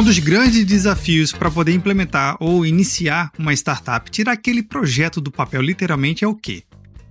Um 0.00 0.02
dos 0.02 0.18
grandes 0.18 0.64
desafios 0.64 1.30
para 1.30 1.50
poder 1.50 1.74
implementar 1.74 2.34
ou 2.40 2.64
iniciar 2.64 3.30
uma 3.38 3.52
startup, 3.52 4.10
tirar 4.10 4.32
aquele 4.32 4.62
projeto 4.62 5.20
do 5.20 5.30
papel 5.30 5.60
literalmente, 5.60 6.24
é 6.24 6.26
o 6.26 6.34
quê? 6.34 6.62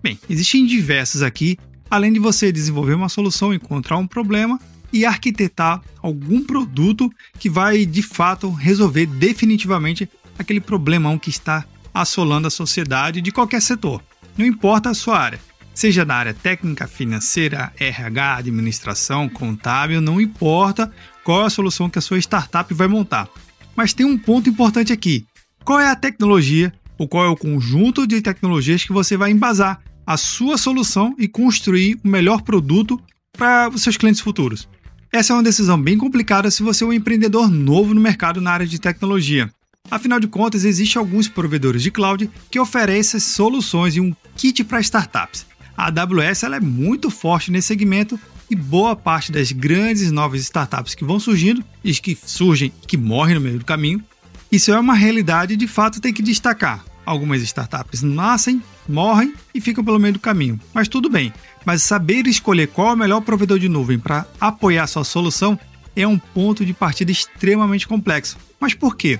Bem, 0.02 0.17
existem 0.27 0.65
diversos 0.65 1.21
aqui, 1.21 1.55
além 1.88 2.12
de 2.12 2.20
você 2.20 2.52
desenvolver 2.52 2.95
uma 2.95 3.07
solução, 3.07 3.53
encontrar 3.53 3.98
um 3.98 4.07
problema 4.07 4.59
e 4.91 5.05
arquitetar 5.05 5.84
algum 6.02 6.43
produto 6.43 7.13
que 7.38 7.48
vai 7.48 7.85
de 7.85 8.02
fato 8.02 8.49
resolver 8.49 9.05
definitivamente 9.05 10.09
aquele 10.40 10.59
problemão 10.59 11.20
que 11.20 11.29
está 11.29 11.65
assolando 11.93 12.48
a 12.48 12.51
sociedade 12.51 13.21
de 13.21 13.31
qualquer 13.31 13.62
setor. 13.62 14.01
Não 14.35 14.48
importa 14.48 14.90
a 14.90 14.95
sua 14.95 15.20
área, 15.20 15.40
seja 15.79 16.03
na 16.03 16.15
área 16.15 16.33
técnica, 16.33 16.85
financeira, 16.89 17.71
RH, 17.79 18.35
administração, 18.35 19.29
contábil, 19.29 20.01
não 20.01 20.20
importa 20.20 20.91
qual 21.23 21.43
é 21.43 21.45
a 21.45 21.49
solução 21.49 21.89
que 21.89 21.97
a 21.97 22.01
sua 22.01 22.20
startup 22.20 22.73
vai 22.73 22.89
montar. 22.89 23.29
Mas 23.77 23.93
tem 23.93 24.05
um 24.05 24.17
ponto 24.17 24.49
importante 24.49 24.91
aqui: 24.91 25.25
qual 25.63 25.79
é 25.79 25.87
a 25.87 25.95
tecnologia 25.95 26.73
ou 26.97 27.07
qual 27.07 27.23
é 27.23 27.29
o 27.29 27.37
conjunto 27.37 28.05
de 28.05 28.21
tecnologias 28.21 28.84
que 28.84 28.91
você 28.91 29.15
vai 29.15 29.31
embasar 29.31 29.79
a 30.05 30.17
sua 30.17 30.57
solução 30.57 31.15
e 31.17 31.29
construir 31.29 31.98
o 32.04 32.09
melhor 32.09 32.41
produto 32.41 32.99
para 33.32 33.70
os 33.70 33.82
seus 33.82 33.95
clientes 33.95 34.20
futuros. 34.20 34.67
Essa 35.13 35.32
é 35.32 35.35
uma 35.35 35.43
decisão 35.43 35.82
bem 35.82 35.98
complicada 35.98 36.51
se 36.51 36.61
você 36.61 36.84
é 36.84 36.87
um 36.87 36.91
empreendedor 36.91 37.49
novo 37.49 37.93
no 37.93 38.01
mercado 38.01 38.41
na 38.41 38.51
área 38.51 38.67
de 38.67 38.79
tecnologia. 38.79 39.49
Afinal 39.89 40.20
de 40.20 40.27
contas, 40.27 40.65
existem 40.65 40.99
alguns 40.99 41.29
provedores 41.29 41.82
de 41.82 41.89
cloud 41.89 42.29
que 42.51 42.59
oferecem 42.59 43.20
soluções 43.20 43.95
e 43.95 44.01
um 44.01 44.13
kit 44.35 44.61
para 44.65 44.82
startups. 44.82 45.48
A 45.80 45.85
AWS 45.85 46.44
ela 46.44 46.58
é 46.58 46.60
muito 46.60 47.10
forte 47.10 47.49
nesse 47.49 47.70
segmento 47.70 48.20
e 48.49 48.55
boa 48.55 48.98
parte 48.98 49.32
das 49.32 49.54
grandes 49.54 50.12
novas 50.12 50.41
startups 50.41 50.94
que 50.94 51.05
vão 51.05 51.22
surgindo 51.22 51.63
e 51.82 51.94
que 51.94 52.18
surgem 52.22 52.70
que 52.85 52.98
morrem 52.98 53.35
no 53.35 53.40
meio 53.40 53.60
do 53.60 53.63
caminho, 53.63 54.04
isso 54.52 54.74
é 54.74 54.77
uma 54.77 54.94
realidade 54.94 55.54
e 55.54 55.57
de 55.57 55.68
fato 55.68 56.02
tem 56.02 56.12
que 56.12 56.22
destacar. 56.22 56.84
Algumas 57.05 57.41
startups 57.44 58.02
nascem, 58.02 58.62
morrem 58.90 59.34
e 59.55 59.62
ficam 59.62 59.82
pelo 59.82 59.98
meio 59.98 60.16
do 60.16 60.20
caminho. 60.20 60.60
Mas 60.74 60.90
tudo 60.90 61.10
bem. 61.10 61.32
Mas 61.63 61.82
saber 61.82 62.27
escolher 62.27 62.68
qual 62.68 62.90
é 62.90 62.94
o 62.94 62.98
melhor 62.98 63.22
provedor 63.22 63.57
de 63.57 63.70
nuvem 63.70 63.98
para 63.98 64.25
apoiar 64.38 64.85
sua 64.85 65.06
solução 65.06 65.57
é 65.96 66.06
um 66.06 66.19
ponto 66.19 66.66
de 66.66 66.74
partida 66.74 67.09
extremamente 67.09 67.88
complexo. 67.88 68.38
Mas 68.59 68.74
por 68.74 68.97
quê? 68.97 69.18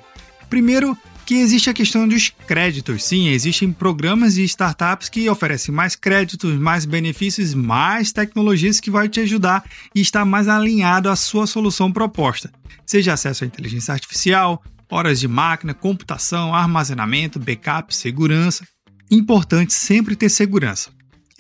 Primeiro, 0.50 0.98
que 1.30 1.36
existe 1.36 1.70
a 1.70 1.74
questão 1.76 2.08
dos 2.08 2.34
créditos. 2.48 3.04
Sim, 3.04 3.28
existem 3.28 3.72
programas 3.72 4.34
de 4.34 4.44
startups 4.46 5.10
que 5.10 5.30
oferecem 5.30 5.72
mais 5.72 5.96
créditos, 5.96 6.56
mais 6.56 6.86
benefícios, 6.86 7.54
mais 7.54 8.12
tecnologias 8.12 8.80
que 8.80 8.90
vai 8.90 9.08
te 9.08 9.20
ajudar 9.20 9.64
e 9.94 10.02
estar 10.02 10.26
mais 10.26 10.48
alinhado 10.48 11.08
à 11.08 11.16
sua 11.16 11.46
solução 11.46 11.92
proposta. 11.92 12.52
Seja 12.84 13.14
acesso 13.14 13.44
à 13.44 13.48
inteligência 13.48 13.94
artificial, 13.94 14.64
horas 14.90 15.20
de 15.20 15.28
máquina, 15.28 15.72
computação, 15.72 16.56
armazenamento, 16.56 17.38
backup, 17.38 17.96
segurança. 17.96 18.68
Importante 19.12 19.72
sempre 19.72 20.16
ter 20.16 20.30
segurança. 20.30 20.90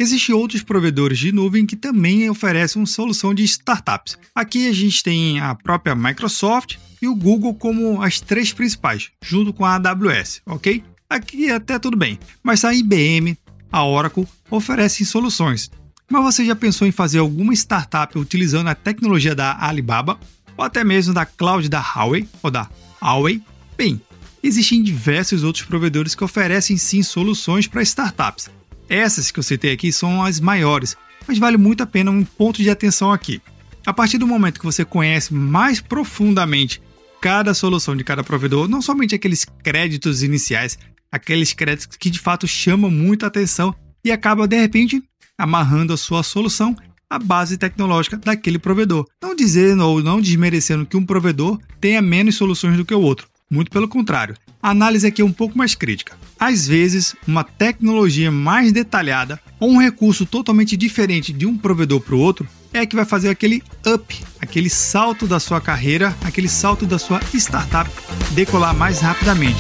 Existem 0.02 0.34
outros 0.34 0.64
provedores 0.64 1.20
de 1.20 1.34
nuvem 1.34 1.66
que 1.66 1.76
também 1.76 2.30
oferecem 2.30 2.82
uma 2.82 2.86
solução 2.86 3.34
de 3.34 3.44
startups. 3.44 4.18
Aqui 4.34 4.70
a 4.70 4.72
gente 4.72 5.04
tem 5.04 5.42
a 5.42 5.54
própria 5.54 5.94
Microsoft 5.94 6.78
e 7.02 7.08
o 7.08 7.14
Google 7.14 7.54
como 7.54 8.02
as 8.02 8.22
três 8.22 8.54
principais, 8.54 9.12
junto 9.22 9.52
com 9.52 9.66
a 9.66 9.76
AWS, 9.76 10.42
ok? 10.46 10.82
Aqui 11.10 11.52
até 11.52 11.78
tudo 11.78 11.98
bem, 11.98 12.18
mas 12.42 12.64
a 12.64 12.74
IBM, 12.74 13.38
a 13.70 13.84
Oracle 13.84 14.26
oferecem 14.50 15.06
soluções. 15.06 15.70
Mas 16.10 16.24
você 16.24 16.46
já 16.46 16.56
pensou 16.56 16.88
em 16.88 16.92
fazer 16.92 17.20
alguma 17.20 17.54
startup 17.54 18.18
utilizando 18.18 18.70
a 18.70 18.76
tecnologia 18.76 19.36
da 19.36 19.58
Alibaba 19.60 20.18
ou 20.56 20.64
até 20.64 20.82
mesmo 20.82 21.14
da 21.14 21.26
cloud 21.26 21.68
da 21.68 21.82
Huawei 21.82 22.26
ou 22.42 22.50
da 22.50 22.70
Huawei? 23.02 23.42
Bem, 23.76 24.02
existem 24.42 24.82
diversos 24.82 25.44
outros 25.44 25.66
provedores 25.66 26.16
que 26.16 26.24
oferecem 26.24 26.78
sim 26.78 27.04
soluções 27.04 27.68
para 27.68 27.82
startups. 27.82 28.50
Essas 28.90 29.30
que 29.30 29.40
eu 29.40 29.44
citei 29.44 29.72
aqui 29.72 29.94
são 29.94 30.24
as 30.24 30.40
maiores, 30.40 30.98
mas 31.28 31.38
vale 31.38 31.58
muito 31.58 31.84
a 31.84 31.86
pena 31.86 32.10
um 32.10 32.26
ponto 32.26 32.64
de 32.64 32.72
atenção 32.72 33.14
aqui. 33.14 33.40
A 33.86 33.94
partir 33.94 34.18
do 34.18 34.26
momento 34.26 34.60
que 34.60 34.66
você 34.66 34.84
conhece 34.84 35.32
mais 35.34 35.80
profundamente 35.80 36.82
cada 37.22 37.54
solução 37.54 37.96
de 37.96 38.04
cada 38.04 38.24
provedor, 38.24 38.68
não 38.68 38.82
somente 38.82 39.14
aqueles 39.14 39.46
créditos 39.64 40.24
iniciais, 40.24 40.80
aqueles 41.12 41.54
créditos 41.54 41.98
que 41.98 42.10
de 42.10 42.20
fato 42.20 42.48
chamam 42.48 42.90
muita 42.90 43.28
atenção 43.28 43.76
e 44.04 44.12
acaba 44.12 44.48
de 44.48 44.60
repente 44.60 45.04
amarrando 45.38 45.94
a 45.94 45.98
sua 45.98 46.24
solução 46.24 46.76
à 47.10 47.20
base 47.20 47.58
tecnológica 47.58 48.18
daquele 48.18 48.58
provedor. 48.58 49.06
Não 49.22 49.36
dizendo 49.36 49.84
ou 49.86 50.02
não 50.02 50.20
desmerecendo 50.20 50.86
que 50.86 50.98
um 50.98 51.06
provedor 51.06 51.60
tenha 51.80 52.02
menos 52.02 52.36
soluções 52.36 52.76
do 52.76 52.86
que 52.86 52.94
o 52.94 53.02
outro. 53.02 53.28
Muito 53.52 53.72
pelo 53.72 53.88
contrário. 53.88 54.36
A 54.62 54.70
análise 54.70 55.08
aqui 55.08 55.24
é 55.24 55.26
um 55.26 55.32
pouco 55.32 55.58
mais 55.58 55.74
crítica. 55.74 56.16
Às 56.40 56.68
vezes, 56.68 57.16
uma 57.28 57.44
tecnologia 57.44 58.30
mais 58.30 58.72
detalhada 58.72 59.40
ou 59.60 59.72
um 59.72 59.80
recurso 59.80 60.24
totalmente 60.24 60.78
diferente 60.78 61.34
de 61.34 61.48
um 61.48 61.58
provedor 61.58 62.00
para 62.00 62.14
o 62.14 62.20
outro 62.20 62.48
é 62.72 62.86
que 62.86 62.96
vai 62.96 63.06
fazer 63.06 63.30
aquele 63.30 63.64
up, 63.88 64.24
aquele 64.40 64.70
salto 64.70 65.26
da 65.26 65.40
sua 65.40 65.60
carreira, 65.60 66.16
aquele 66.24 66.48
salto 66.48 66.86
da 66.86 67.00
sua 67.00 67.20
startup 67.34 67.90
decolar 68.36 68.76
mais 68.76 69.00
rapidamente. 69.00 69.58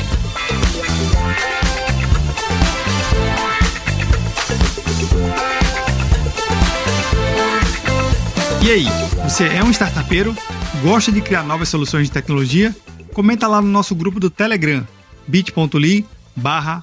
E 8.63 8.71
aí, 8.71 8.85
você 9.23 9.45
é 9.45 9.63
um 9.63 9.71
startupeiro? 9.71 10.35
Gosta 10.83 11.11
de 11.11 11.21
criar 11.21 11.41
novas 11.41 11.69
soluções 11.69 12.05
de 12.05 12.11
tecnologia? 12.11 12.75
Comenta 13.19 13.49
lá 13.49 13.61
no 13.61 13.67
nosso 13.67 13.93
grupo 13.93 14.17
do 14.17 14.29
Telegram, 14.29 14.87
bit.ly 15.27 16.05
barra 16.37 16.81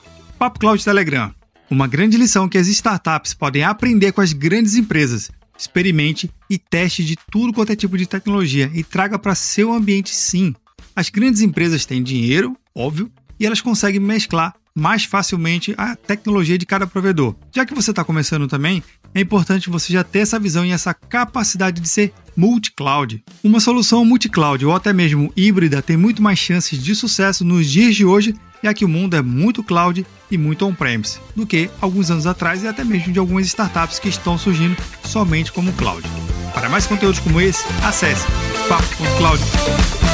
Telegram. 0.85 1.35
Uma 1.71 1.89
grande 1.89 2.19
lição 2.19 2.47
que 2.47 2.59
as 2.59 2.69
startups 2.69 3.33
podem 3.33 3.65
aprender 3.65 4.13
com 4.13 4.21
as 4.21 4.35
grandes 4.35 4.75
empresas. 4.75 5.31
Experimente 5.59 6.31
e 6.51 6.59
teste 6.59 7.03
de 7.03 7.17
tudo 7.33 7.55
quanto 7.55 7.73
é 7.73 7.75
tipo 7.75 7.97
de 7.97 8.05
tecnologia 8.05 8.71
e 8.75 8.85
traga 8.85 9.19
para 9.19 9.35
seu 9.35 9.73
ambiente 9.73 10.15
sim. 10.15 10.55
As 10.95 11.09
grandes 11.09 11.41
empresas 11.41 11.87
têm 11.87 12.03
dinheiro, 12.03 12.55
óbvio, 12.75 13.11
e 13.39 13.47
elas 13.47 13.61
conseguem 13.61 14.01
mesclar 14.01 14.55
mais 14.77 15.05
facilmente 15.05 15.75
a 15.79 15.97
tecnologia 15.97 16.59
de 16.59 16.67
cada 16.67 16.87
provedor. 16.87 17.35
Já 17.55 17.65
que 17.65 17.75
você 17.75 17.91
está 17.91 18.05
começando 18.05 18.47
também, 18.47 18.83
é 19.15 19.21
importante 19.21 19.71
você 19.71 19.91
já 19.91 20.05
ter 20.05 20.19
essa 20.19 20.39
visão 20.39 20.67
e 20.67 20.71
essa 20.71 20.93
capacidade 20.93 21.81
de 21.81 21.89
ser 21.89 22.13
multi-cloud. 22.37 23.25
Uma 23.43 23.59
solução 23.59 24.05
multi-cloud 24.05 24.67
ou 24.67 24.75
até 24.75 24.93
mesmo 24.93 25.33
híbrida 25.35 25.81
tem 25.81 25.97
muito 25.97 26.23
mais 26.23 26.39
chances 26.39 26.83
de 26.83 26.95
sucesso 26.95 27.43
nos 27.43 27.67
dias 27.67 27.97
de 27.97 28.05
hoje, 28.05 28.35
já 28.63 28.75
que 28.75 28.85
o 28.85 28.89
mundo 28.89 29.17
é 29.17 29.23
muito 29.23 29.65
cloud 29.65 30.05
e 30.31 30.37
muito 30.37 30.67
on-premise, 30.67 31.19
do 31.35 31.47
que 31.47 31.71
alguns 31.81 32.11
anos 32.11 32.27
atrás 32.27 32.63
e 32.63 32.69
até 32.69 32.85
mesmo 32.85 33.13
de 33.13 33.19
algumas 33.19 33.47
startups 33.47 33.99
que 33.99 34.11
estão 34.11 34.37
surgindo 34.37 34.77
somente 35.05 35.51
como 35.51 35.73
cloud. 35.73 36.07
Para 36.53 36.69
mais 36.69 36.87
conteúdos 36.87 37.21
como 37.21 37.41
esse, 37.41 37.65
acesse 37.83 38.27
papo.cloud. 38.69 40.06